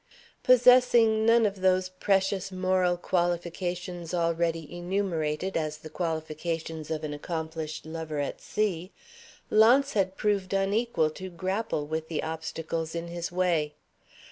[0.41, 7.85] Possessing none of those precious moral qualifications already enumerated as the qualifications of an accomplished
[7.85, 8.91] lover at sea,
[9.51, 13.75] Launce had proved unequal to grapple with the obstacles in his way.